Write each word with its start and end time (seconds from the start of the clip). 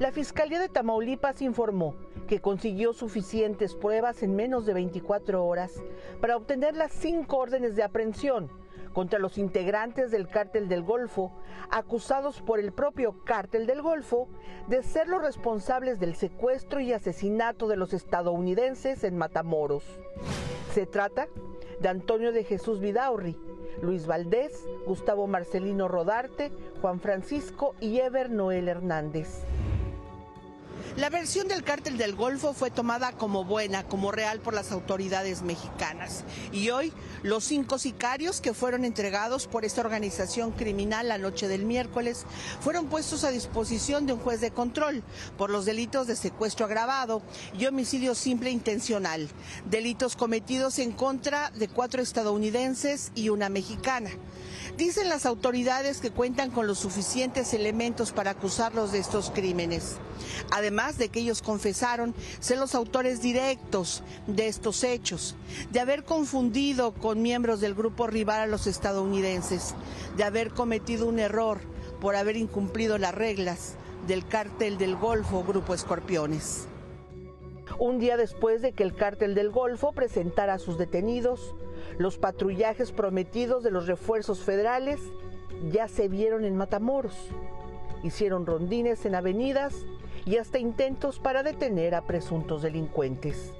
La 0.00 0.12
Fiscalía 0.12 0.58
de 0.58 0.70
Tamaulipas 0.70 1.42
informó 1.42 1.94
que 2.26 2.40
consiguió 2.40 2.94
suficientes 2.94 3.74
pruebas 3.74 4.22
en 4.22 4.34
menos 4.34 4.64
de 4.64 4.72
24 4.72 5.44
horas 5.44 5.74
para 6.22 6.38
obtener 6.38 6.74
las 6.74 6.90
cinco 6.90 7.36
órdenes 7.36 7.76
de 7.76 7.82
aprehensión 7.82 8.50
contra 8.94 9.18
los 9.18 9.36
integrantes 9.36 10.10
del 10.10 10.26
cártel 10.26 10.70
del 10.70 10.84
Golfo, 10.84 11.32
acusados 11.70 12.40
por 12.40 12.60
el 12.60 12.72
propio 12.72 13.22
cártel 13.26 13.66
del 13.66 13.82
Golfo 13.82 14.30
de 14.68 14.82
ser 14.82 15.06
los 15.06 15.20
responsables 15.20 16.00
del 16.00 16.14
secuestro 16.14 16.80
y 16.80 16.94
asesinato 16.94 17.68
de 17.68 17.76
los 17.76 17.92
estadounidenses 17.92 19.04
en 19.04 19.18
Matamoros. 19.18 19.84
Se 20.72 20.86
trata 20.86 21.28
de 21.78 21.88
Antonio 21.90 22.32
de 22.32 22.44
Jesús 22.44 22.80
Vidaurri, 22.80 23.36
Luis 23.82 24.06
Valdés, 24.06 24.66
Gustavo 24.86 25.26
Marcelino 25.26 25.88
Rodarte, 25.88 26.50
Juan 26.80 27.00
Francisco 27.00 27.74
y 27.80 27.98
Ever 27.98 28.30
Noel 28.30 28.66
Hernández. 28.66 29.44
La 30.96 31.08
versión 31.08 31.46
del 31.46 31.62
cártel 31.62 31.96
del 31.96 32.16
Golfo 32.16 32.52
fue 32.52 32.70
tomada 32.70 33.12
como 33.12 33.44
buena, 33.44 33.84
como 33.84 34.10
real 34.10 34.40
por 34.40 34.54
las 34.54 34.72
autoridades 34.72 35.42
mexicanas. 35.42 36.24
Y 36.52 36.70
hoy, 36.70 36.92
los 37.22 37.44
cinco 37.44 37.78
sicarios 37.78 38.40
que 38.40 38.54
fueron 38.54 38.84
entregados 38.84 39.46
por 39.46 39.64
esta 39.64 39.82
organización 39.82 40.50
criminal 40.50 41.06
la 41.06 41.18
noche 41.18 41.46
del 41.46 41.64
miércoles 41.64 42.26
fueron 42.60 42.86
puestos 42.86 43.22
a 43.22 43.30
disposición 43.30 44.06
de 44.06 44.14
un 44.14 44.18
juez 44.18 44.40
de 44.40 44.50
control 44.50 45.04
por 45.38 45.50
los 45.50 45.64
delitos 45.64 46.08
de 46.08 46.16
secuestro 46.16 46.66
agravado 46.66 47.22
y 47.56 47.66
homicidio 47.66 48.16
simple 48.16 48.50
intencional, 48.50 49.28
delitos 49.70 50.16
cometidos 50.16 50.80
en 50.80 50.90
contra 50.90 51.50
de 51.50 51.68
cuatro 51.68 52.02
estadounidenses 52.02 53.12
y 53.14 53.28
una 53.28 53.48
mexicana. 53.48 54.10
Dicen 54.76 55.08
las 55.08 55.26
autoridades 55.26 56.00
que 56.00 56.10
cuentan 56.10 56.50
con 56.50 56.66
los 56.66 56.78
suficientes 56.78 57.52
elementos 57.54 58.12
para 58.12 58.30
acusarlos 58.30 58.92
de 58.92 58.98
estos 58.98 59.30
crímenes. 59.30 59.96
Además 60.50 60.96
de 60.96 61.08
que 61.08 61.20
ellos 61.20 61.42
confesaron 61.42 62.14
ser 62.40 62.58
los 62.58 62.74
autores 62.74 63.20
directos 63.20 64.02
de 64.26 64.48
estos 64.48 64.84
hechos, 64.84 65.36
de 65.70 65.80
haber 65.80 66.04
confundido 66.04 66.92
con 66.92 67.22
miembros 67.22 67.60
del 67.60 67.74
grupo 67.74 68.06
rival 68.06 68.40
a 68.40 68.46
los 68.46 68.66
estadounidenses, 68.66 69.74
de 70.16 70.24
haber 70.24 70.50
cometido 70.50 71.06
un 71.06 71.18
error 71.18 71.60
por 72.00 72.16
haber 72.16 72.36
incumplido 72.36 72.96
las 72.96 73.14
reglas 73.14 73.74
del 74.06 74.26
cártel 74.26 74.78
del 74.78 74.96
Golfo 74.96 75.44
Grupo 75.44 75.74
Escorpiones. 75.74 76.66
Un 77.78 77.98
día 77.98 78.16
después 78.16 78.62
de 78.62 78.72
que 78.72 78.82
el 78.82 78.94
cártel 78.94 79.34
del 79.34 79.50
Golfo 79.50 79.92
presentara 79.92 80.54
a 80.54 80.58
sus 80.58 80.78
detenidos, 80.78 81.54
los 81.98 82.18
patrullajes 82.18 82.92
prometidos 82.92 83.62
de 83.62 83.70
los 83.70 83.86
refuerzos 83.86 84.40
federales 84.40 85.00
ya 85.70 85.88
se 85.88 86.08
vieron 86.08 86.44
en 86.44 86.56
Matamoros. 86.56 87.16
Hicieron 88.02 88.46
rondines 88.46 89.04
en 89.04 89.14
avenidas 89.14 89.74
y 90.24 90.36
hasta 90.36 90.58
intentos 90.58 91.18
para 91.18 91.42
detener 91.42 91.94
a 91.94 92.02
presuntos 92.02 92.62
delincuentes. 92.62 93.52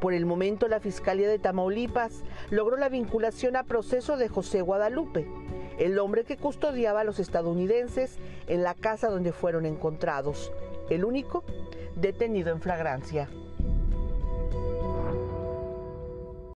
Por 0.00 0.14
el 0.14 0.26
momento, 0.26 0.68
la 0.68 0.80
Fiscalía 0.80 1.28
de 1.28 1.38
Tamaulipas 1.38 2.22
logró 2.50 2.76
la 2.76 2.88
vinculación 2.88 3.56
a 3.56 3.64
proceso 3.64 4.16
de 4.16 4.28
José 4.28 4.62
Guadalupe, 4.62 5.26
el 5.78 5.98
hombre 5.98 6.24
que 6.24 6.36
custodiaba 6.36 7.00
a 7.00 7.04
los 7.04 7.18
estadounidenses 7.18 8.18
en 8.46 8.62
la 8.62 8.74
casa 8.74 9.08
donde 9.08 9.32
fueron 9.32 9.64
encontrados, 9.66 10.52
el 10.90 11.04
único 11.04 11.44
detenido 11.96 12.52
en 12.52 12.60
flagrancia. 12.60 13.28